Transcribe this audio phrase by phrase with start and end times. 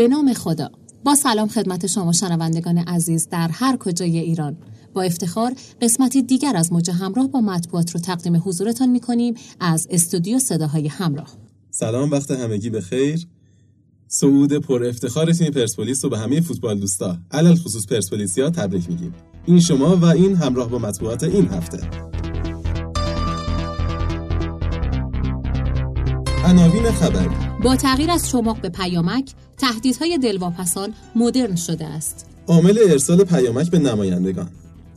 [0.00, 0.70] به نام خدا.
[1.04, 4.56] با سلام خدمت شما شنوندگان عزیز در هر کجای ایران.
[4.94, 9.88] با افتخار قسمتی دیگر از موج همراه با مطبوعات رو تقدیم حضورتان می کنیم از
[9.90, 11.28] استودیو صداهای همراه.
[11.70, 13.26] سلام وقت همگی به خیر.
[14.08, 17.18] صعود پر افتخار تیم پرسپولیس رو به همه فوتبال دوستا.
[17.30, 19.14] علل خصوص پرسپولیسیا تبریک میگیم.
[19.46, 21.80] این شما و این همراه با مطبوعات این هفته.
[26.44, 32.26] عناوین خبری با تغییر از چماق به پیامک تهدیدهای دلواپسان مدرن شده است.
[32.46, 34.48] عامل ارسال پیامک به نمایندگان.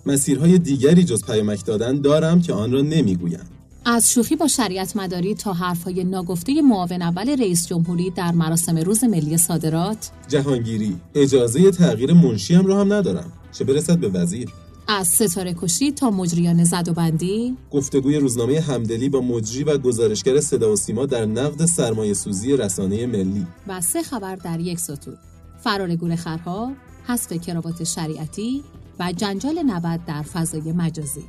[0.06, 3.40] مسیرهای دیگری جز پیامک دادن دارم که آن را نمی‌گویم.
[3.86, 9.04] از شوخی با شریعت مداری تا حرفهای ناگفته معاون اول رئیس جمهوری در مراسم روز
[9.04, 10.10] ملی صادرات.
[10.28, 13.32] جهانگیری اجازه تغییر منشیم را هم ندارم.
[13.52, 14.50] چه برسد به وزیر؟
[14.88, 20.40] از ستاره کشی تا مجریان زد و بندی گفتگوی روزنامه همدلی با مجری و گزارشگر
[20.40, 23.48] صدا و سیما در نقد سرمایه سوزی رسانه ملی.
[23.68, 25.18] و سه خبر در یک سطور
[25.64, 26.72] فرار گورخرها
[27.08, 28.64] حذف کراوات شریعتی
[29.00, 31.24] و جنجال نبد در فضای مجازی.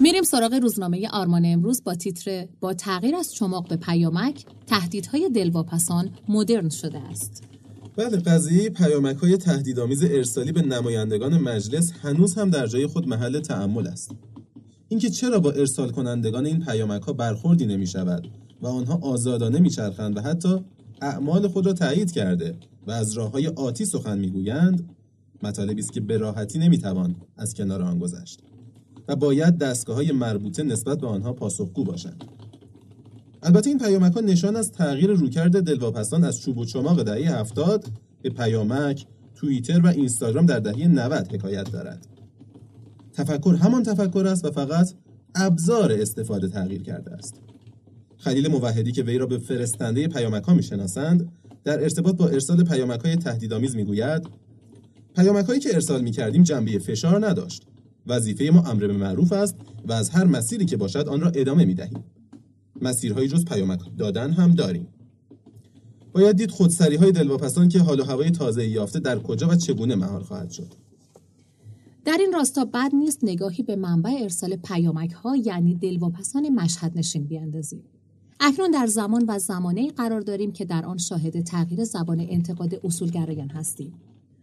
[0.00, 6.10] میریم سراغ روزنامه آرمان امروز با تیتر با تغییر از چماق به پیامک تهدیدهای دلواپسان
[6.28, 7.53] مدرن شده است.
[7.96, 13.40] بله قضیه پیامک های تهدیدآمیز ارسالی به نمایندگان مجلس هنوز هم در جای خود محل
[13.40, 14.10] تعمل است.
[14.88, 18.28] اینکه چرا با ارسال کنندگان این پیامک ها برخوردی نمی شود
[18.62, 20.64] و آنها آزادانه میچرخند و حتی
[21.02, 22.54] اعمال خود را تایید کرده
[22.86, 24.88] و از راه های آتی سخن می‌گویند
[25.42, 28.40] مطالبی است که به راحتی نمی‌توان از کنار آن گذشت
[29.08, 32.24] و باید دستگاه های مربوطه نسبت به آنها پاسخگو باشند
[33.44, 37.86] البته این پیامک ها نشان از تغییر رویکرد دلواپسان از چوب و چماق دهه هفتاد
[38.22, 42.06] به پیامک، توییتر و اینستاگرام در دهه 90 حکایت دارد.
[43.12, 44.92] تفکر همان تفکر است و فقط
[45.34, 47.34] ابزار استفاده تغییر کرده است.
[48.16, 51.32] خلیل موحدی که وی را به فرستنده پیامک ها می‌شناسند
[51.64, 54.22] در ارتباط با ارسال پیامک های تهدیدآمیز می‌گوید
[55.16, 57.62] پیامک هایی که ارسال می کردیم جنبه فشار نداشت
[58.06, 59.56] وظیفه ما امر به معروف است
[59.86, 62.04] و از هر مسیری که باشد آن را ادامه می دهیم
[62.82, 64.86] مسیرهایی جز پیامک دادن هم داریم.
[66.12, 69.94] باید دید خودسری های دلواپسان که حال و هوای تازه یافته در کجا و چگونه
[69.94, 70.74] مهار خواهد شد.
[72.04, 77.24] در این راستا بد نیست نگاهی به منبع ارسال پیامک ها یعنی دلواپسان مشهد نشین
[77.24, 77.82] بیاندازیم.
[78.40, 83.48] اکنون در زمان و زمانه قرار داریم که در آن شاهد تغییر زبان انتقاد اصولگرایان
[83.50, 83.92] هستیم.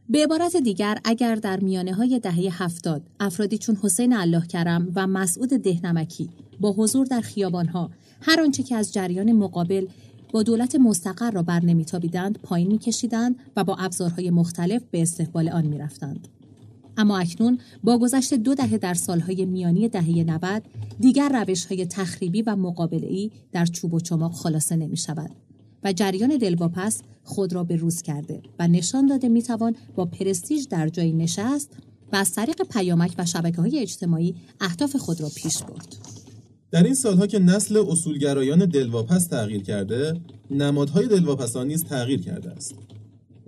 [0.09, 5.07] به عبارت دیگر اگر در میانه های دهه هفتاد افرادی چون حسین الله کرم و
[5.07, 6.29] مسعود دهنمکی
[6.61, 7.91] با حضور در خیابانها
[8.21, 9.87] هر آنچه که از جریان مقابل
[10.33, 15.65] با دولت مستقر را بر نمیتابیدند پایین میکشیدند و با ابزارهای مختلف به استقبال آن
[15.65, 16.27] می‌رفتند
[16.97, 20.63] اما اکنون با گذشت دو دهه در سالهای میانی دهه 90
[20.99, 25.31] دیگر روش های تخریبی و مقابله در چوب و چماق خلاصه نمی شود
[25.83, 30.67] و جریان دلواپس خود را به روز کرده و نشان داده می توان با پرستیژ
[30.67, 31.71] در جایی نشست
[32.13, 36.20] و از طریق پیامک و شبکه های اجتماعی اهداف خود را پیش برد.
[36.71, 40.21] در این سالها که نسل اصولگرایان دلواپس تغییر کرده
[40.51, 42.75] نمادهای دلواپسان نیز تغییر کرده است.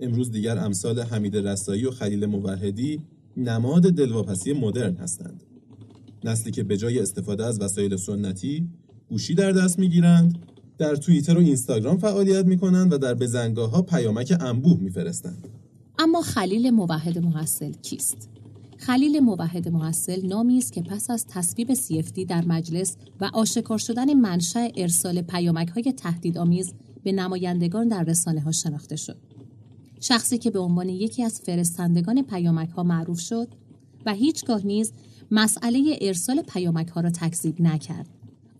[0.00, 3.00] امروز دیگر امثال حمید رسایی و خلیل موحدی
[3.36, 5.44] نماد دلواپسی مدرن هستند.
[6.24, 8.68] نسلی که به جای استفاده از وسایل سنتی
[9.08, 10.38] گوشی در دست می‌گیرند
[10.78, 15.48] در توییتر و اینستاگرام فعالیت می‌کنند و در بزنگاه ها پیامک انبوه میفرستند.
[15.98, 18.28] اما خلیل موحد محصل کیست؟
[18.86, 24.14] خلیل موحد محصل نامی است که پس از تصویب CFD در مجلس و آشکار شدن
[24.14, 26.74] منشأ ارسال پیامک های تهدیدآمیز
[27.04, 29.16] به نمایندگان در رسانه ها شناخته شد.
[30.00, 33.48] شخصی که به عنوان یکی از فرستندگان پیامک ها معروف شد
[34.06, 34.92] و هیچگاه نیز
[35.30, 38.08] مسئله ارسال پیامک ها را تکذیب نکرد.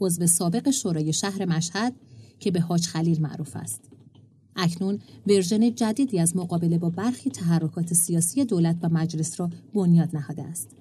[0.01, 1.95] عضو سابق شورای شهر مشهد
[2.41, 3.94] که به حاج خلیل معروف است.
[4.57, 10.43] اکنون ورژن جدیدی از مقابله با برخی تحرکات سیاسی دولت و مجلس را بنیاد نهاده
[10.43, 10.77] است.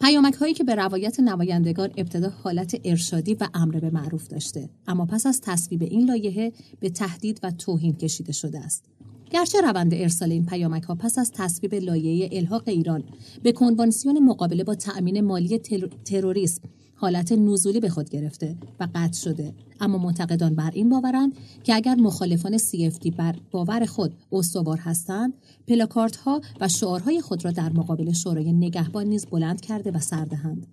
[0.00, 5.06] پیامک هایی که به روایت نمایندگان ابتدا حالت ارشادی و امر به معروف داشته اما
[5.06, 8.84] پس از تصویب این لایحه به تهدید و توهین کشیده شده است
[9.30, 13.04] گرچه روند ارسال این پیامک ها پس از تصویب لایحه الحاق ایران
[13.42, 15.58] به کنوانسیون مقابله با تأمین مالی
[16.04, 16.62] تروریسم
[17.00, 19.54] حالت نزولی به خود گرفته و قطع شده.
[19.80, 21.32] اما منتقدان بر این باورند
[21.64, 25.32] که اگر مخالفان CFD بر باور خود استوار هستند
[25.68, 30.66] پلاکارت ها و شعارهای خود را در مقابل شورای نگهبان نیز بلند کرده و سردهند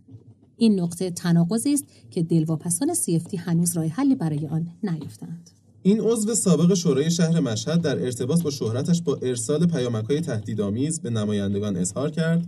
[0.57, 5.49] این نقطه تناقضی است که دلواپسان CFD هنوز راه حلی برای آن نیافتند.
[5.83, 11.01] این عضو سابق شورای شهر مشهد در ارتباط با شهرتش با ارسال پیامک های تهدیدآمیز
[11.01, 12.47] به نمایندگان اظهار کرد.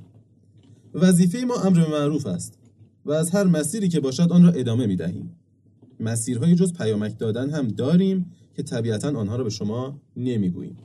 [0.94, 2.57] وظیفه ما امر معروف است.
[3.08, 5.32] و از هر مسیری که باشد آن را ادامه می دهیم.
[6.00, 10.78] مسیرهای جز پیامک دادن هم داریم که طبیعتا آنها را به شما نمی‌گوییم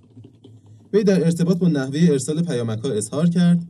[0.92, 3.68] وی در ارتباط با نحوه ارسال پیامک ها اظهار کرد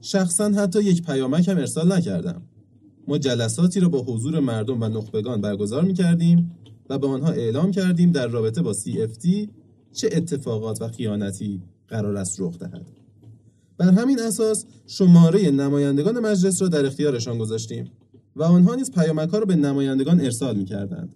[0.00, 2.42] شخصا حتی یک پیامک هم ارسال نکردم
[3.08, 6.50] ما جلساتی را با حضور مردم و نخبگان برگزار می کردیم
[6.90, 9.48] و به آنها اعلام کردیم در رابطه با CFT
[9.92, 13.01] چه اتفاقات و خیانتی قرار است رخ دهد.
[13.82, 17.90] بر همین اساس شماره نمایندگان مجلس را در اختیارشان گذاشتیم
[18.36, 21.14] و آنها نیز پیامک ها را به نمایندگان ارسال می کردند.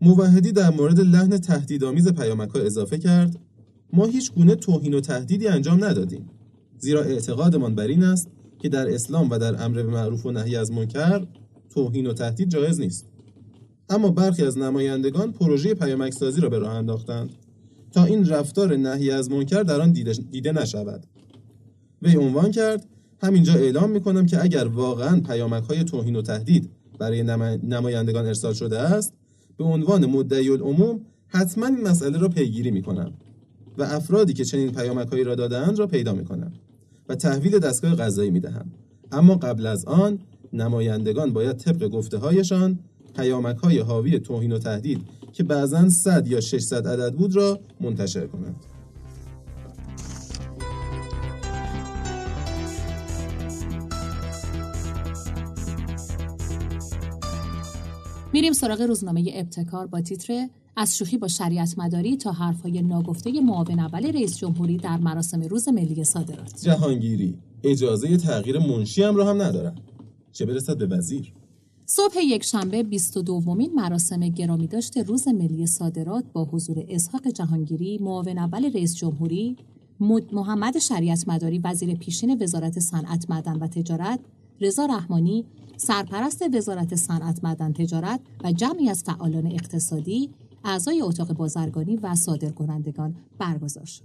[0.00, 3.38] موحدی در مورد لحن تهدیدآمیز پیامک ها اضافه کرد
[3.92, 6.30] ما هیچ گونه توهین و تهدیدی انجام ندادیم
[6.78, 8.28] زیرا اعتقادمان بر این است
[8.58, 11.26] که در اسلام و در امر به معروف و نهی از منکر
[11.74, 13.06] توهین و تهدید جایز نیست
[13.88, 17.30] اما برخی از نمایندگان پروژه پیامک سازی را به راه انداختند
[17.92, 21.06] تا این رفتار نهی از منکر در آن دیده, دیده نشود
[22.02, 22.86] وی عنوان کرد
[23.22, 27.22] همینجا اعلام می کنم که اگر واقعا پیامک های توهین و تهدید برای
[27.62, 29.12] نمایندگان ارسال شده است
[29.58, 33.12] به عنوان مدعی العموم حتما این مسئله را پیگیری می کنم
[33.78, 36.52] و افرادی که چنین پیامکهایی را دادند را پیدا می کنم
[37.08, 38.70] و تحویل دستگاه قضایی می دهم
[39.12, 40.18] اما قبل از آن
[40.52, 42.78] نمایندگان باید طبق گفته هایشان
[43.16, 45.00] پیامک های حاوی توهین و تهدید
[45.32, 48.56] که بعضا 100 یا 600 عدد بود را منتشر کنند.
[58.32, 63.78] میریم سراغ روزنامه ابتکار با تیتر از شوخی با شریعت مداری تا حرفهای ناگفته معاون
[63.78, 66.62] اول رئیس جمهوری در مراسم روز ملی صادرات.
[66.62, 67.38] جهانگیری.
[67.64, 69.74] اجازه تغییر منشی هم را هم ندارم
[70.32, 71.32] چه برسد به وزیر؟
[71.86, 77.98] صبح یک شنبه 22 دومین مراسم گرامی داشت روز ملی صادرات با حضور اسحاق جهانگیری
[77.98, 79.56] معاون اول رئیس جمهوری
[80.32, 84.20] محمد شریعت مداری وزیر پیشین وزارت صنعت معدن و تجارت
[84.60, 85.44] رضا رحمانی
[85.82, 90.30] سرپرست وزارت صنعت معدن تجارت و جمعی از فعالان اقتصادی
[90.64, 94.02] اعضای اتاق بازرگانی و صادرکنندگان برگزار شد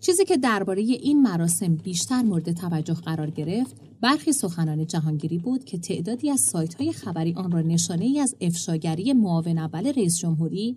[0.00, 5.78] چیزی که درباره این مراسم بیشتر مورد توجه قرار گرفت برخی سخنان جهانگیری بود که
[5.78, 10.76] تعدادی از سایت های خبری آن را نشانه ای از افشاگری معاون اول رئیس جمهوری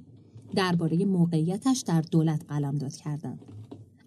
[0.55, 3.45] درباره موقعیتش در دولت قلمداد کردند.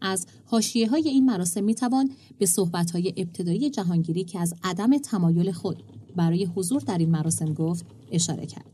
[0.01, 4.99] از حاشیه های این مراسم می توان به صحبت های ابتدایی جهانگیری که از عدم
[4.99, 5.83] تمایل خود
[6.17, 8.71] برای حضور در این مراسم گفت اشاره کرد.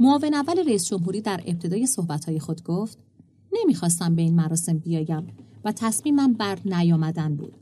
[0.00, 2.98] معاون اول رئیس جمهوری در ابتدای صحبتهای خود گفت
[3.52, 5.26] نمی‌خواستم به این مراسم بیایم
[5.64, 7.56] و تصمیمم بر نیامدن بود.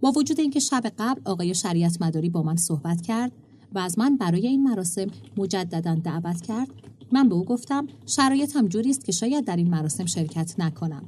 [0.00, 3.32] با وجود اینکه شب قبل آقای شریعت مداری با من صحبت کرد
[3.74, 5.06] و از من برای این مراسم
[5.36, 6.68] مجددا دعوت کرد
[7.12, 11.02] من به او گفتم شرایطم جوری است که شاید در این مراسم شرکت نکنم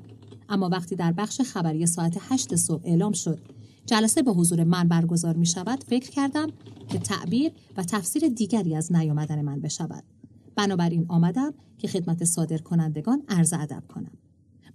[0.49, 3.39] اما وقتی در بخش خبری ساعت 8 صبح اعلام شد
[3.89, 6.49] جلسه با حضور من برگزار می شود فکر کردم
[6.89, 10.05] که تعبیر و تفسیر دیگری از نیامدن من بشود
[10.57, 14.11] بنابراین آمدم که خدمت صادر کنندگان عرض ادب کنم.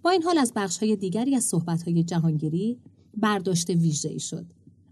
[0.01, 2.80] با این حال از بخش های دیگری از صحبت های جهانگیری
[3.18, 4.45] برداشت ویژه ای شد.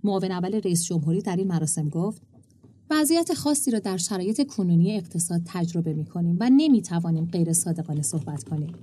[0.04, 2.22] معاون اول رئیس جمهوری در این مراسم گفت
[2.90, 8.02] وضعیت خاصی را در شرایط کنونی اقتصاد تجربه می کنیم و نمی توانیم غیر صادقانه
[8.02, 8.74] صحبت کنیم.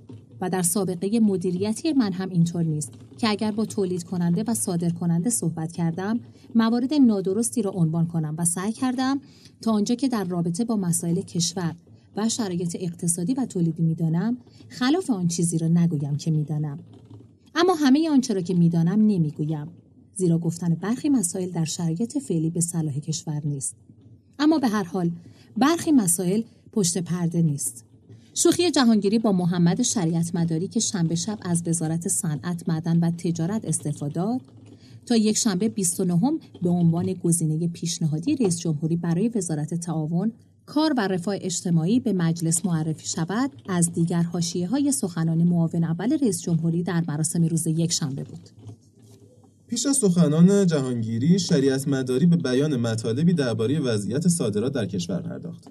[0.40, 4.90] و در سابقه مدیریتی من هم اینطور نیست که اگر با تولید کننده و صادر
[4.90, 6.20] کننده صحبت کردم
[6.54, 9.20] موارد نادرستی را عنوان کنم و سعی کردم
[9.60, 11.74] تا آنجا که در رابطه با مسائل کشور
[12.16, 14.36] و شرایط اقتصادی و تولیدی می‌دانم
[14.68, 16.78] خلاف آن چیزی را نگویم که می‌دانم.
[17.54, 19.68] اما همه آنچه را که می‌دانم نمی‌گویم
[20.14, 23.76] زیرا گفتن برخی مسائل در شرایط فعلی به صلاح کشور نیست.
[24.38, 25.10] اما به هر حال
[25.56, 26.42] برخی مسائل
[26.72, 27.84] پشت پرده نیست.
[28.42, 33.64] شوخی جهانگیری با محمد شریعت مداری که شنبه شب از وزارت صنعت معدن و تجارت
[33.64, 34.40] استعفا داد
[35.06, 40.32] تا یک شنبه 29 به عنوان گزینه پیشنهادی رئیس جمهوری برای وزارت تعاون
[40.66, 46.18] کار و رفاه اجتماعی به مجلس معرفی شود از دیگر حاشیه های سخنان معاون اول
[46.18, 48.48] رئیس جمهوری در مراسم روز یک شنبه بود.
[49.66, 55.68] پیش از سخنان جهانگیری شریعت مداری به بیان مطالبی درباره وضعیت صادرات در کشور پرداخت.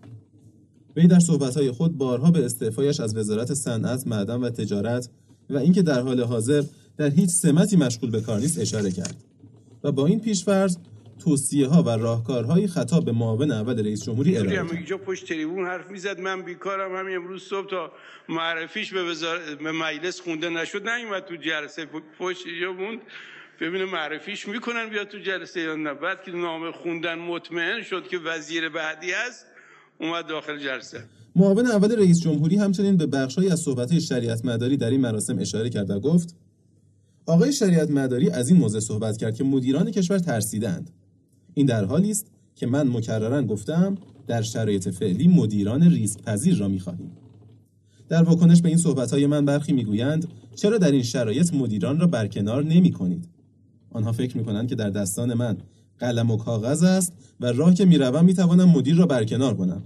[0.98, 5.10] وی در صحبتهای خود بارها به استعفایش از وزارت صنعت، معدن و تجارت
[5.50, 6.63] و اینکه در حال حاضر
[6.98, 9.16] در هیچ سمتی مشغول به کار نیست اشاره کرد
[9.84, 10.77] و با این پیشفرض
[11.20, 14.72] توصیه ها و راهکارهای خطاب به معاون اول رئیس جمهوری ارائه کرد.
[14.72, 16.20] اینجا پشت تریبون حرف می‌زد.
[16.20, 16.96] من بیکارم.
[16.96, 17.92] همین امروز صبح تا
[18.30, 19.39] معرفیش به, وزار...
[19.56, 20.89] به مجلس خونده نشد.
[20.89, 21.88] نیومد تو جلسه.
[22.20, 23.00] پشت اینجا موند.
[23.62, 25.94] ببینه معرفیش می‌کنن بیاد تو جلسه یا نه.
[25.94, 29.46] بعد که نامه خوندن مطمئن شد که وزیر بعدی است
[30.01, 31.04] اومد داخل جلسه.
[31.36, 35.70] معاون اول رئیس جمهوری همچنین به بخشهایی از صحبت‌های شریعت مداری در این مراسم اشاره
[35.70, 36.36] کرد و گفت
[37.25, 40.89] آقای شریعت مداری از این موضوع صحبت کرد که مدیران کشور ترسیدند.
[41.54, 46.68] این در حالی است که من مکررا گفتم در شرایط فعلی مدیران ریسک پذیر را
[46.68, 47.12] می‌خواهیم
[48.10, 52.63] در واکنش به این صحبتهای من برخی می‌گویند چرا در این شرایط مدیران را برکنار
[52.63, 53.27] نمی کنید؟
[53.92, 55.58] آنها فکر می کنند که در دستان من
[56.00, 59.84] قلم و کاغذ است و راه که می‌روم می‌توانم مدیر را برکنار کنم.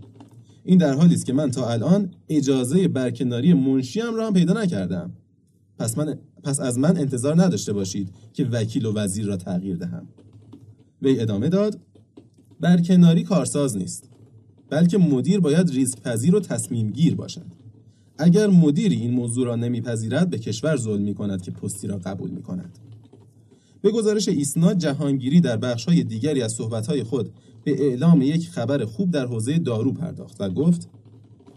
[0.63, 5.11] این در حالی است که من تا الان اجازه برکناری منشیم را هم پیدا نکردم.
[5.79, 10.07] پس, من، پس از من انتظار نداشته باشید که وکیل و وزیر را تغییر دهم.
[11.01, 11.79] وی ادامه داد
[12.59, 14.09] برکناری کارساز نیست
[14.69, 17.45] بلکه مدیر باید ریسک پذیر و تصمیم گیر باشد.
[18.17, 22.29] اگر مدیری این موضوع را نمیپذیرد به کشور ظلم می کند که پستی را قبول
[22.29, 22.79] می کند.
[23.81, 27.33] به گزارش ایسنا جهانگیری در بخشهای دیگری از صحبتهای خود
[27.63, 30.89] به اعلام یک خبر خوب در حوزه دارو پرداخت و گفت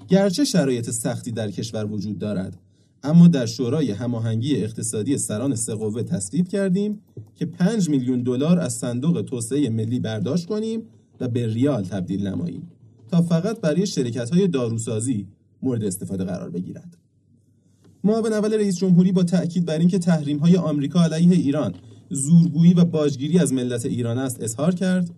[0.08, 2.58] گرچه شرایط سختی در کشور وجود دارد
[3.02, 7.00] اما در شورای هماهنگی اقتصادی سران سه قوه تصویب کردیم
[7.34, 10.82] که 5 میلیون دلار از صندوق توسعه ملی برداشت کنیم
[11.20, 12.70] و به ریال تبدیل نماییم
[13.10, 15.26] تا فقط برای شرکت های داروسازی
[15.62, 16.96] مورد استفاده قرار بگیرد.
[18.04, 21.74] معاون اول رئیس جمهوری با تأکید بر اینکه تحریم های آمریکا علیه ایران
[22.14, 25.10] زورگویی و باجگیری از ملت ایران است اظهار کرد.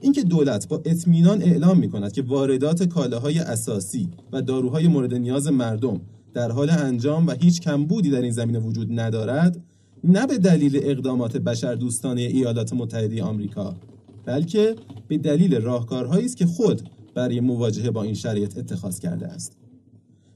[0.00, 5.46] اینکه دولت با اطمینان اعلام می کند که واردات کالاهای اساسی و داروهای مورد نیاز
[5.46, 6.00] مردم
[6.34, 9.64] در حال انجام و هیچ کمبودی در این زمینه وجود ندارد
[10.04, 13.76] نه به دلیل اقدامات بشردوستانه ایالات متحده آمریکا
[14.24, 14.74] بلکه
[15.08, 19.56] به دلیل راهکارهایی است که خود برای مواجهه با این شرایط اتخاذ کرده است.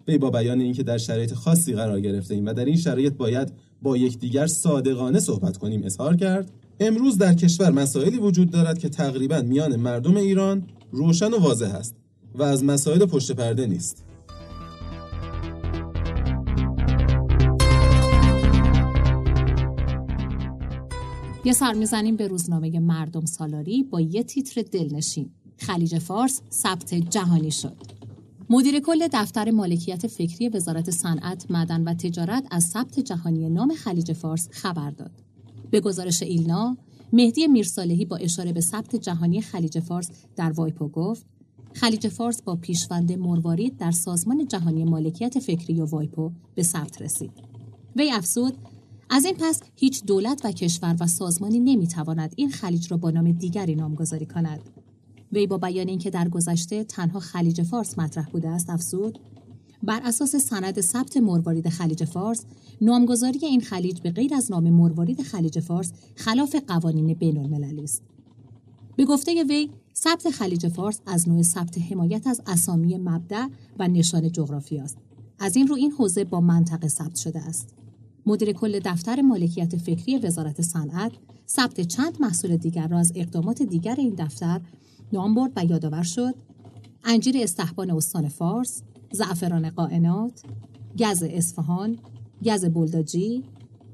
[0.09, 3.53] وی با بیان اینکه در شرایط خاصی قرار گرفته ایم و در این شرایط باید
[3.83, 6.51] با یکدیگر صادقانه صحبت کنیم اظهار کرد.
[6.81, 11.97] امروز در کشور مسائلی وجود دارد که تقریبا میان مردم ایران روشن و واضح است
[12.35, 14.05] و از مسائل پشت پرده نیست.
[21.45, 25.31] یه سر می‌زنیم به روزنامه مردم سالاری با یه تیتر دلنشین.
[25.57, 28.00] خلیج فارس ثبت جهانی شد.
[28.53, 34.13] مدیر کل دفتر مالکیت فکری وزارت صنعت، معدن و تجارت از ثبت جهانی نام خلیج
[34.13, 35.11] فارس خبر داد.
[35.71, 36.77] به گزارش ایلنا،
[37.13, 41.27] مهدی میرصالحی با اشاره به ثبت جهانی خلیج فارس در وایپو گفت
[41.73, 47.33] خلیج فارس با پیشوند مروارید در سازمان جهانی مالکیت فکری و وایپو به ثبت رسید.
[47.97, 48.55] وی افزود
[49.11, 53.33] از این پس هیچ دولت و کشور و سازمانی نمی‌تواند این خلیج را با نام
[53.33, 54.61] دیگری نامگذاری کند.
[55.33, 59.19] وی با بیان اینکه در گذشته تنها خلیج فارس مطرح بوده است افزود
[59.83, 62.45] بر اساس سند ثبت مروارید خلیج فارس
[62.81, 68.03] نامگذاری این خلیج به غیر از نام مروارید خلیج فارس خلاف قوانین بین المللی است.
[68.97, 73.47] به گفته وی ثبت خلیج فارس از نوع ثبت حمایت از اسامی مبدع
[73.79, 74.97] و نشان جغرافی است.
[75.39, 77.69] از این رو این حوزه با منطقه ثبت شده است.
[78.27, 81.13] مدیر کل دفتر مالکیت فکری وزارت صنعت
[81.49, 84.61] ثبت چند محصول دیگر را از اقدامات دیگر این دفتر
[85.13, 86.35] نام برد و یادآور شد.
[87.05, 90.43] انجیر استحبان استان فارس زعفران قائنات
[90.99, 91.99] گز اصفهان
[92.45, 93.45] گز بلداجی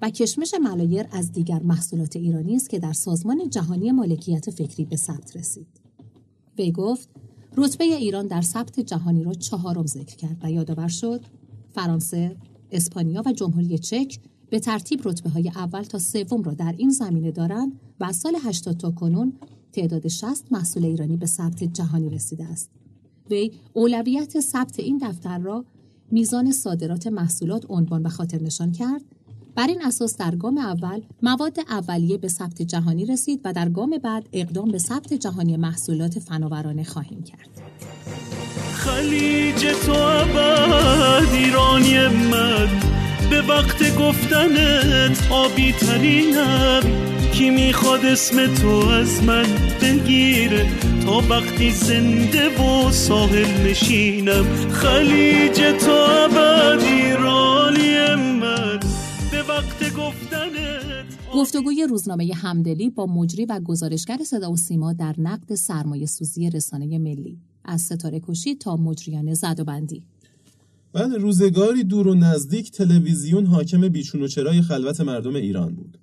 [0.03, 4.97] و کشمش ملایر از دیگر محصولات ایرانی است که در سازمان جهانی مالکیت فکری به
[4.97, 5.67] ثبت رسید.
[6.59, 7.09] وی گفت
[7.57, 11.21] رتبه ایران در ثبت جهانی را چهارم ذکر کرد و یادآور شد
[11.75, 12.37] فرانسه
[12.71, 14.19] اسپانیا و جمهوری چک
[14.51, 18.37] به ترتیب رتبه های اول تا سوم را در این زمینه دارند و از سال
[18.43, 19.33] 80 تا کنون
[19.77, 22.71] تعداد 60 محصول ایرانی به ثبت جهانی رسیده است.
[23.31, 25.65] وی اولویت ثبت این دفتر را
[26.11, 29.03] میزان صادرات محصولات عنوان و خاطر نشان کرد.
[29.55, 33.99] بر این اساس در گام اول مواد اولیه به ثبت جهانی رسید و در گام
[33.99, 37.49] بعد اقدام به ثبت جهانی محصولات فناورانه خواهیم کرد.
[38.75, 42.69] خلیج تو ابد ایرانی من
[43.31, 49.47] به وقت گفتنت آبی ترینم کی می‌خواد اسم تو از من
[49.83, 50.67] بگیره؟
[51.05, 58.81] تا وقتی زنده و ساحل نشینم خلیج تو ابد ایرانی من.
[59.31, 65.55] به وقت گفتنت گفتگوی روزنامه همدلی با مجری و گزارشگر صدا و سیما در نقد
[65.55, 67.39] سرمایه سوزی رسانه ملی.
[67.65, 70.03] از ستاره کشی تا مجریان زد و بندی.
[70.93, 75.99] بعد روزگاری دور و نزدیک تلویزیون حاکم بیچون و چرای خلوت مردم ایران بود.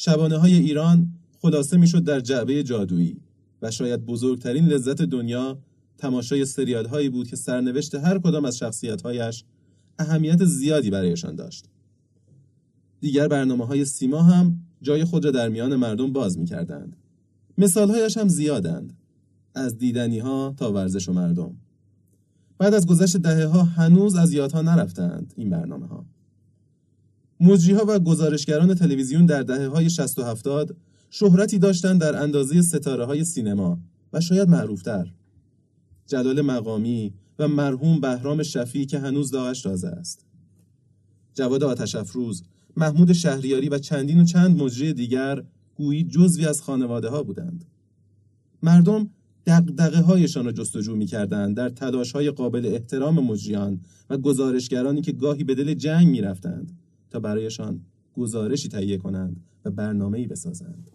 [0.00, 1.12] شبانه های ایران
[1.42, 3.20] خلاصه می‌شد در جعبه جادویی
[3.62, 5.58] و شاید بزرگترین لذت دنیا
[5.98, 9.44] تماشای سریال هایی بود که سرنوشت هر کدام از شخصیت هایش
[9.98, 11.64] اهمیت زیادی برایشان داشت.
[13.00, 16.96] دیگر برنامه های سیما هم جای خود را در میان مردم باز می کردند.
[17.58, 18.92] مثال هایش هم زیادند.
[19.54, 21.56] از دیدنی ها تا ورزش و مردم.
[22.58, 26.06] بعد از گذشت دهه ها هنوز از یادها نرفتند این برنامه ها.
[27.40, 30.76] مجریها و گزارشگران تلویزیون در دهه های 60 و 70
[31.10, 33.78] شهرتی داشتند در اندازه ستاره های سینما
[34.12, 35.12] و شاید معروفتر.
[36.06, 40.26] جلال مقامی و مرحوم بهرام شفی که هنوز داغش تازه است.
[41.34, 42.42] جواد آتش افروز
[42.76, 47.64] محمود شهریاری و چندین و چند مجری دیگر گویی جزوی از خانواده ها بودند.
[48.62, 49.10] مردم
[49.46, 53.80] دقدقه هایشان را جستجو می کردند در تلاش های قابل احترام مجریان
[54.10, 56.78] و گزارشگرانی که گاهی به دل جنگ می رفتند
[57.10, 57.80] تا برایشان
[58.16, 60.90] گزارشی تهیه کنند و برنامه‌ای بسازند.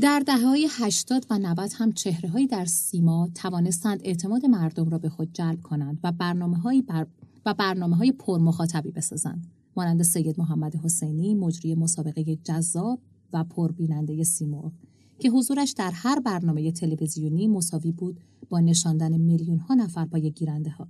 [0.00, 5.08] در دهه های 80 و 90 هم چهره در سیما توانستند اعتماد مردم را به
[5.08, 7.06] خود جلب کنند و برنامه بر...
[7.46, 9.46] و برنامه های پر مخاطبی بسازند.
[9.76, 13.00] مانند سید محمد حسینی مجری مسابقه جذاب
[13.32, 14.72] و پربیننده سیمرغ
[15.18, 20.70] که حضورش در هر برنامه تلویزیونی مساوی بود با نشاندن میلیون ها نفر پای گیرنده
[20.70, 20.88] ها.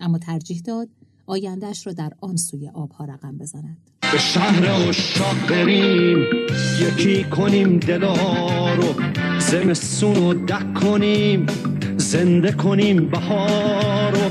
[0.00, 0.88] اما ترجیح داد
[1.32, 3.90] آیندهش را در آن سوی آبها رقم بزند.
[4.12, 6.26] به شهر اشاق بریم
[6.80, 8.94] یکی کنیم دلا رو
[9.38, 11.46] زمستون رو دک کنیم
[11.96, 14.30] زنده کنیم بهار رو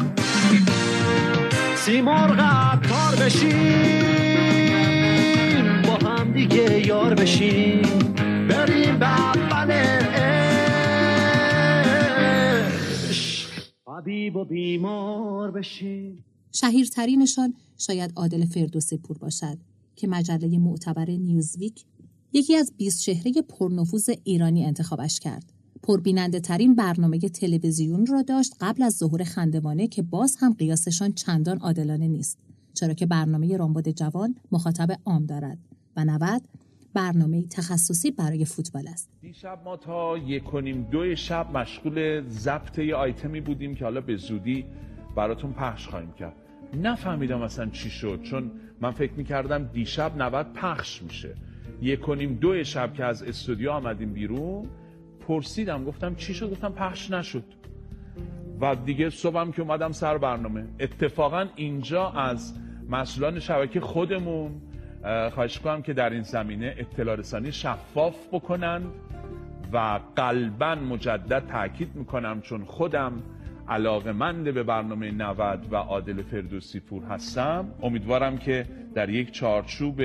[1.75, 4.01] سیمرغ عطار بشیم
[5.81, 7.81] با هم دیگه یار بشیم.
[8.50, 9.72] بریم به اول
[13.88, 16.30] حبیب و بیمار بشیم.
[16.51, 19.58] شهیرترینشان شاید عادل فردوسی پور باشد
[19.96, 21.86] که مجله معتبر نیوزویک
[22.34, 25.53] یکی از 20 چهره پرنفوذ ایرانی انتخابش کرد.
[25.84, 31.58] پربیننده ترین برنامه تلویزیون را داشت قبل از ظهور خندمانه که باز هم قیاسشان چندان
[31.58, 32.39] عادلانه نیست.
[32.74, 35.58] چرا که برنامه رامبد جوان مخاطب عام دارد
[35.96, 36.41] و 90
[36.93, 39.10] برنامه تخصصی برای فوتبال است.
[39.22, 44.17] دیشب ما تا یک کنیم دو شب مشغول ضبط یه آیتمی بودیم که حالا به
[44.17, 44.65] زودی
[45.15, 46.40] براتون پخش خواهیم کرد.
[46.73, 48.51] نفهمیدم اصلا چی شد چون
[48.81, 51.35] من فکر می‌کردم دیشب 90 پخش میشه.
[51.81, 54.65] یک کنیم دو شب که از استودیو آمدیم بیرون
[55.27, 57.43] پرسیدم گفتم چی شد؟ گفتم پخش نشد.
[58.61, 60.65] و دیگه صبحم که اومدم سر برنامه.
[60.79, 62.53] اتفاقا اینجا از
[62.89, 64.51] مسئولان شبکه خودمون
[65.31, 68.86] خواهش کنم که در این زمینه اطلاع رسانی شفاف بکنند
[69.73, 73.23] و قلبا مجدد تاکید می‌کنم چون خودم
[73.67, 77.67] علاقمند به برنامه 90 و عادل فردوسی پور هستم.
[77.84, 80.02] امیدوارم که در یک چارچوب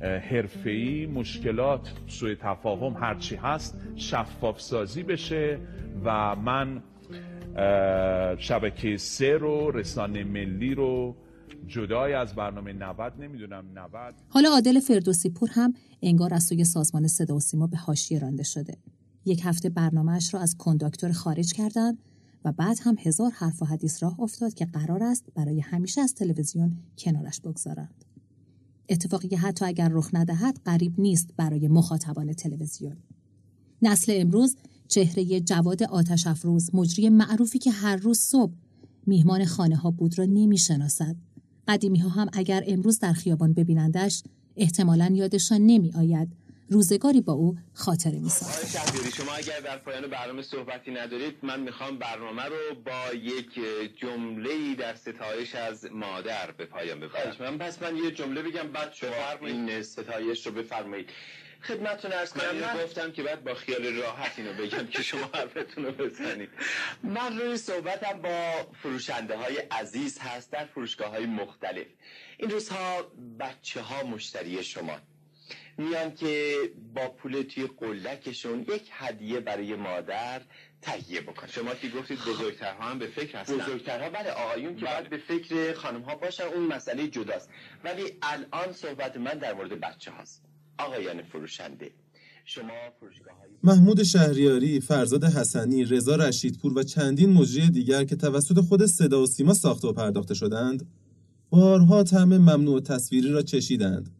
[0.00, 5.58] حرفه‌ای مشکلات سوء تفاهم هرچی هست شفاف سازی بشه
[6.04, 6.82] و من
[8.38, 11.16] شبکه سه رو رسانه ملی رو
[11.66, 17.06] جدای از برنامه 90 نمی‌دونم 90 حالا عادل فردوسی پور هم انگار از سوی سازمان
[17.06, 18.76] صدا و سیما به حاشیه رانده شده.
[19.24, 21.98] یک هفته برنامهش را از کنداکتور خارج کردند
[22.44, 26.14] و بعد هم هزار حرف و حدیث راه افتاد که قرار است برای همیشه از
[26.14, 28.04] تلویزیون کنارش بگذارند.
[28.88, 32.96] اتفاقی که حتی اگر رخ ندهد قریب نیست برای مخاطبان تلویزیون.
[33.82, 34.56] نسل امروز
[34.88, 38.52] چهره جواد آتش افروز مجری معروفی که هر روز صبح
[39.06, 41.16] میهمان خانه ها بود را نمی‌شناسد.
[41.68, 44.22] قدیمی ها هم اگر امروز در خیابان ببینندش
[44.56, 46.28] احتمالا یادشان نمی آید
[46.68, 48.30] روزگاری با او خاطره می
[48.88, 53.60] آقای شما اگر در پایان برنامه صحبتی ندارید من می‌خوام برنامه رو با یک
[53.96, 57.36] جمله در ستایش از مادر به پایان ببرم.
[57.40, 61.10] من پس من یه جمله بگم بعد شما این ستایش رو بفرمایید.
[61.62, 65.84] خدمتتون ارز کنم من گفتم که بعد با خیال راحت اینو بگم که شما حرفتون
[65.84, 66.48] رو بزنید.
[67.02, 71.86] من روی صحبتم با فروشنده های عزیز هست در فروشگاه های مختلف.
[72.38, 74.98] این روزها بچه ها مشتری شما
[75.78, 76.54] میان که
[76.94, 80.42] با پول توی قلکشون یک هدیه برای مادر
[80.82, 81.50] تهیه بکنن.
[81.50, 83.56] شما که گفتید بزرگترها هم به فکر هستن.
[83.56, 87.48] بزرگترها بله آقایون که باید به فکر خانم ها باشن اون مسئله جداست.
[87.84, 90.42] ولی الان صحبت من در مورد بچه هاست
[90.78, 91.90] آقایان فروشنده.
[92.44, 98.86] شما فروشگاه محمود شهریاری، فرزاد حسنی، رضا رشیدپور و چندین مجری دیگر که توسط خود
[98.86, 100.86] صدا و سیما ساخته و پرداخته شدند،
[101.50, 104.10] بارها طعم ممنوع تصویری را چشیدند.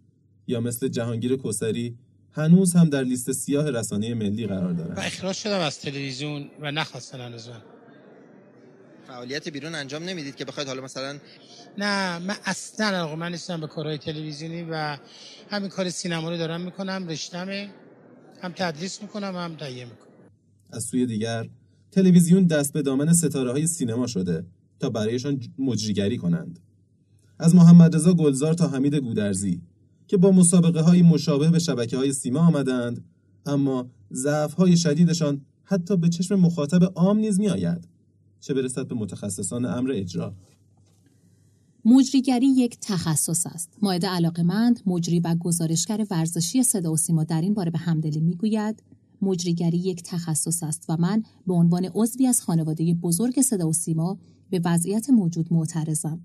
[0.46, 1.96] یا مثل جهانگیر کسری
[2.32, 4.98] هنوز هم در لیست سیاه رسانه ملی قرار دارند.
[4.98, 7.48] و اخراج شدم از تلویزیون و نخواستن هنوز.
[9.06, 11.18] فعالیت بیرون انجام نمی‌دید که بخواید حالا مثلا
[11.78, 14.98] نه من اصلا علاقه من نیستم به کارهای تلویزیونی و
[15.50, 17.70] همین کار سینما رو دارم می‌کنم رشتمه
[18.42, 20.08] هم تدریس می‌کنم هم تهیه می‌کنم.
[20.70, 21.48] از سوی دیگر
[21.92, 24.44] تلویزیون دست به دامن ستاره های سینما شده
[24.80, 26.60] تا برایشان مجریگری کنند.
[27.38, 29.60] از محمد رضا گلزار تا حمید گودرزی.
[30.06, 33.04] که با مسابقه های مشابه به شبکه های سیما آمدند
[33.46, 37.88] اما ضعف های شدیدشان حتی به چشم مخاطب عام نیز می آید
[38.40, 40.34] چه برسد به متخصصان امر اجرا
[41.84, 43.70] مجریگری یک تخصص است.
[43.82, 48.82] ماهد علاقمند، مجری و گزارشگر ورزشی صدا و سیما در این باره به همدلی می‌گوید
[49.22, 54.18] مجریگری یک تخصص است و من به عنوان عضوی از خانواده بزرگ صدا و سیما
[54.50, 56.20] به وضعیت موجود معترضم.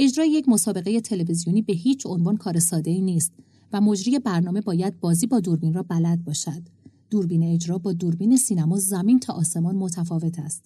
[0.00, 3.32] اجرای یک مسابقه تلویزیونی به هیچ عنوان کار ساده ای نیست
[3.72, 6.62] و مجری برنامه باید بازی با دوربین را بلد باشد.
[7.10, 10.64] دوربین اجرا با دوربین سینما زمین تا آسمان متفاوت است.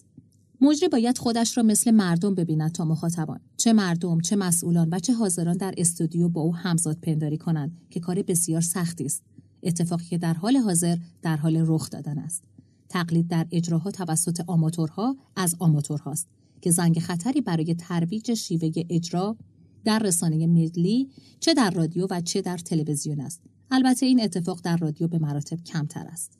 [0.61, 5.13] مجری باید خودش را مثل مردم ببیند تا مخاطبان چه مردم چه مسئولان و چه
[5.13, 9.23] حاضران در استودیو با او همزاد پنداری کنند که کار بسیار سختی است
[9.63, 12.43] اتفاقی که در حال حاضر در حال رخ دادن است
[12.89, 16.27] تقلید در اجراها توسط آماتورها از آماتورهاست
[16.63, 19.37] که زنگ خطری برای ترویج شیوه اجرا
[19.83, 24.77] در رسانه ملی چه در رادیو و چه در تلویزیون است البته این اتفاق در
[24.77, 26.37] رادیو به مراتب کمتر است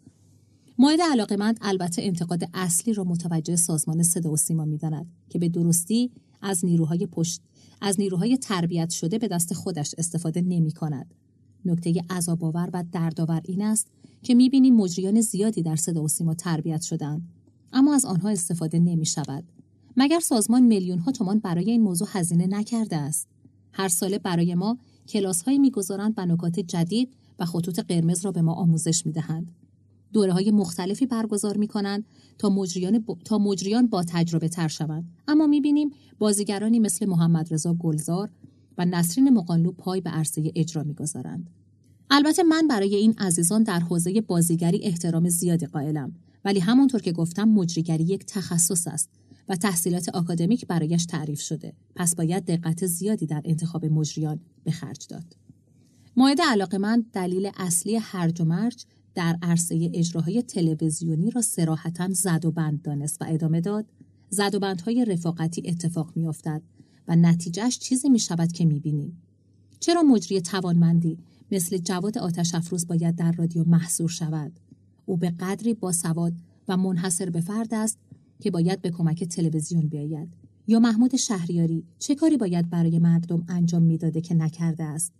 [0.78, 6.12] ماید علاقمند البته انتقاد اصلی را متوجه سازمان صدا و سیما می‌داند که به درستی
[6.42, 7.42] از نیروهای پشت
[7.82, 11.14] از نیروهای تربیت شده به دست خودش استفاده نمی کند.
[11.66, 13.88] نکته عذابآور و دردآور این است
[14.22, 17.30] که می‌بینیم مجریان زیادی در صدا و سیما تربیت شدند
[17.74, 19.44] اما از آنها استفاده نمی شود.
[19.98, 23.28] مگر سازمان میلیون ها تومان برای این موضوع هزینه نکرده است
[23.72, 24.78] هر ساله برای ما
[25.08, 29.52] کلاس هایی می‌گذارند و نکات جدید و خطوط قرمز را به ما آموزش می‌دهند
[30.14, 32.06] دوره های مختلفی برگزار می کنند
[32.38, 35.12] تا مجریان, تا مجریان با تجربه تر شوند.
[35.28, 38.32] اما می بینیم بازیگرانی مثل محمد رضا گلزار
[38.78, 41.50] و نسرین مقانلو پای به عرصه اجرا می گذارند.
[42.10, 47.44] البته من برای این عزیزان در حوزه بازیگری احترام زیادی قائلم ولی همونطور که گفتم
[47.44, 49.10] مجریگری یک تخصص است
[49.50, 55.08] و تحصیلات آکادمیک برایش تعریف شده پس باید دقت زیادی در انتخاب مجریان به خرج
[55.08, 55.36] داد.
[56.18, 62.46] مایده علاقه من دلیل اصلی هرج و مرج در عرصه اجراهای تلویزیونی را سراحتا زد
[62.46, 63.86] و بند دانست و ادامه داد
[64.30, 66.62] زد و بندهای رفاقتی اتفاق میافتد
[67.08, 69.22] و نتیجهش چیزی می شود که می بینیم.
[69.80, 71.18] چرا مجری توانمندی
[71.52, 74.60] مثل جواد آتش افروز باید در رادیو محصور شود؟
[75.06, 76.34] او به قدری با سواد
[76.68, 77.98] و منحصر به فرد است
[78.44, 80.34] که باید به کمک تلویزیون بیاید.
[80.68, 85.14] یا محمود شهریاری چه کاری باید برای مردم انجام می‌داده که نکرده است؟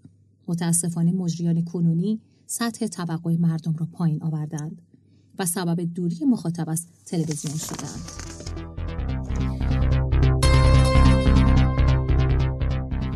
[0.48, 4.82] متاسفانه مجریان کنونی سطح توقع مردم را پایین آوردند
[5.40, 8.02] و سبب دوری مخاطب از تلویزیون شدند.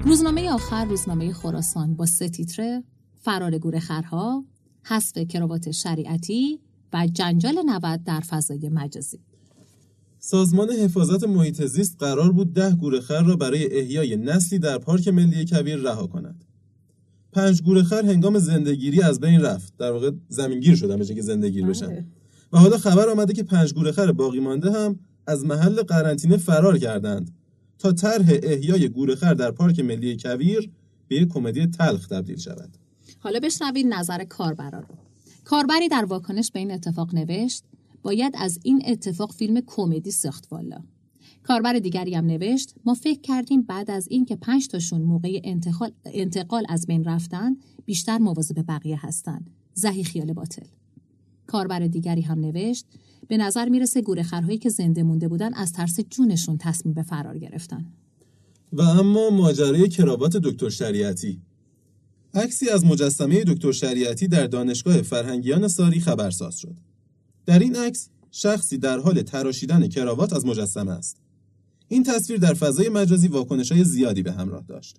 [0.06, 2.84] روزنامه آخر روزنامه خراسان با سه تیتره
[3.16, 4.46] فرار گورخرها،
[4.84, 6.60] حذف کراوات شریعتی
[6.94, 9.20] و جنجال نود در فضای مجازی
[10.20, 15.46] سازمان حفاظت محیط زیست قرار بود ده گورخر را برای احیای نسلی در پارک ملی
[15.46, 16.44] کبیر رها کند.
[17.32, 21.72] پنج گورخر هنگام زندگیری از بین رفت در واقع زمینگیر شدن به که زندگیر بله.
[21.72, 22.06] بشن
[22.54, 27.32] و حالا خبر آمده که پنج گورخر باقی مانده هم از محل قرنطینه فرار کردند
[27.80, 30.72] تا طرح احیای گورخر در پارک ملی کویر
[31.08, 32.70] به یک کمدی تلخ تبدیل شود
[33.20, 34.96] حالا بشنوید نظر کاربرا رو
[35.44, 37.64] کاربری در واکنش به این اتفاق نوشت
[38.02, 40.84] باید از این اتفاق فیلم کمدی ساخت والا.
[41.44, 46.66] کاربر دیگری هم نوشت ما فکر کردیم بعد از اینکه پنج تاشون موقع انتقال, انتقال
[46.70, 49.46] از بین رفتن بیشتر مواظب بقیه هستن.
[49.74, 50.66] زهی خیال باطل.
[51.48, 52.86] کاربر دیگری هم نوشت
[53.28, 57.86] به نظر می‌رسه گورخرهایی که زنده مونده بودن از ترس جونشون تصمیم به فرار گرفتن.
[58.74, 61.42] و اما ماجرای کراوات دکتر شریعتی.
[62.34, 66.76] عکسی از مجسمه دکتر شریعتی در دانشگاه فرهنگیان ساری خبرساز شد.
[67.48, 71.18] در این عکس شخصی در حال تراشیدن کراوات از مجسمه است
[71.88, 74.98] این تصویر در فضای مجازی واکنش های زیادی به همراه داشت.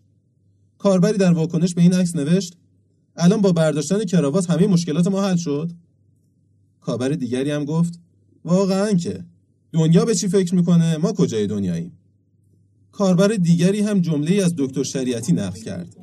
[0.78, 2.56] کاربری در واکنش به این عکس نوشت
[3.16, 5.72] الان با برداشتن کراوات همه مشکلات ما حل شد؟
[6.80, 8.00] کاربر دیگری هم گفت
[8.44, 9.24] واقعا که
[9.72, 11.92] دنیا به چی فکر می‌کنه ما کجای دنیاییم؟
[12.92, 15.96] کاربر دیگری هم جمله از دکتر شریعتی نقل کرد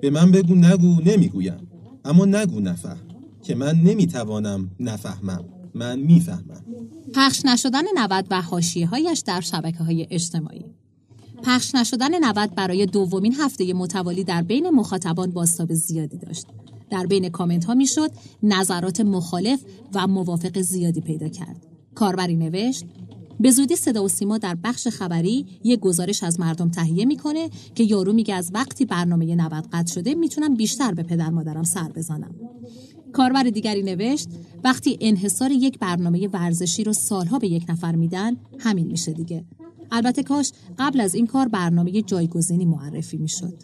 [0.00, 1.68] به من بگو نگو نمی‌گویم
[2.04, 3.00] اما نگو نفهم
[3.42, 6.64] که من نمی‌توانم نفهمم من می‌فهمم
[7.14, 8.42] پخش نشدن نود و
[8.90, 10.64] هایش در شبکه های اجتماعی
[11.42, 16.46] پخش نشدن نود برای دومین هفته متوالی در بین مخاطبان باستاب زیادی داشت.
[16.90, 18.10] در بین کامنت ها می‌شد
[18.42, 21.66] نظرات مخالف و موافق زیادی پیدا کرد.
[21.94, 22.84] کاربری نوشت
[23.40, 27.84] به زودی صدا و سیما در بخش خبری یک گزارش از مردم تهیه می‌کنه که
[27.84, 32.34] یارو میگه از وقتی برنامه 90 قطع شده می‌تونم بیشتر به پدر مادرم سر بزنم.
[33.14, 34.28] کاربر دیگری نوشت
[34.64, 39.44] وقتی انحصار یک برنامه ورزشی رو سالها به یک نفر میدن همین میشه دیگه.
[39.92, 43.62] البته کاش قبل از این کار برنامه جایگزینی معرفی می‌شد.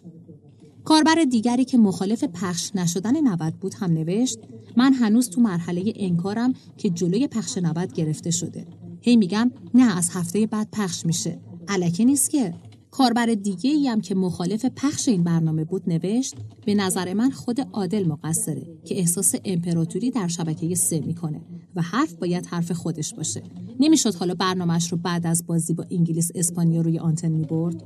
[0.84, 4.38] کاربر دیگری که مخالف پخش نشدن نود بود هم نوشت
[4.76, 8.66] من هنوز تو مرحله انکارم که جلوی پخش نود گرفته شده.
[9.00, 11.38] هی میگم نه از هفته بعد پخش میشه.
[11.68, 12.54] علکه نیست که.
[12.90, 16.34] کاربر دیگه ای هم که مخالف پخش این برنامه بود نوشت
[16.66, 21.40] به نظر من خود عادل مقصره که احساس امپراتوری در شبکه سه می‌کنه
[21.74, 23.42] و حرف باید حرف خودش باشه.
[23.80, 27.84] نمی‌شد حالا برنامهش رو بعد از بازی با انگلیس اسپانیا روی آنتن می‌برد؟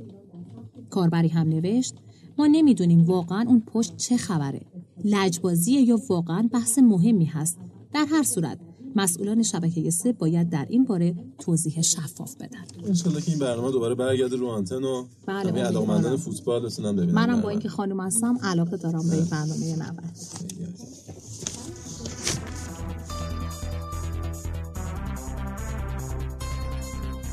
[0.89, 1.93] کاربری هم نوشت
[2.37, 4.61] ما نمی‌دونیم واقعا اون پشت چه خبره.
[5.03, 7.57] لجبازیه یا واقعا بحث مهمی هست.
[7.93, 8.59] در هر صورت
[8.95, 12.65] مسئولان شبکه سه باید در این باره توضیح شفاف بدن.
[12.87, 15.67] انشالله که این برنامه دوباره برگرده رو آنتن و بله، امیدوارم.
[15.67, 17.11] علاقمندان فوتبال بتونن ببینن.
[17.11, 17.47] منم با برنامه.
[17.47, 20.03] اینکه خانم هستم علاقه دارم به این برنامه 90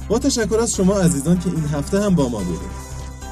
[0.09, 2.82] با تشکر از شما عزیزان که این هفته هم با ما بودید.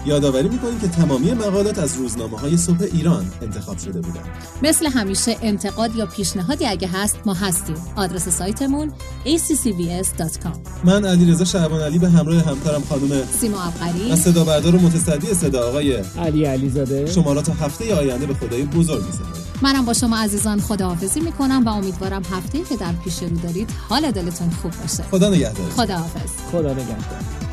[0.07, 4.25] یادآوری می‌کنیم که تمامی مقالات از روزنامه های صبح ایران انتخاب شده بودند.
[4.63, 7.77] مثل همیشه انتقاد یا پیشنهادی اگه هست ما هستیم.
[7.97, 8.93] آدرس سایتمون
[9.25, 14.13] accvs.com من علی رضا شعبان علی به همراه همکارم خانم سیما ابقری.
[14.13, 17.07] و صدا بردار و متصدی صدا آقای علی علیزاده.
[17.07, 19.33] شما را تا هفته آینده به خدای بزرگ می‌سپارم.
[19.63, 24.11] منم با شما عزیزان خداحافظی می‌کنم و امیدوارم هفته که در پیش رو دارید حال
[24.11, 25.03] دلتون خوب باشه.
[25.11, 25.71] خدا نگهدار.
[25.71, 26.31] خداحافظ.
[26.53, 27.50] خدا نگهدار.